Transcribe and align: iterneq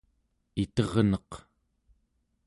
iterneq 0.61 1.31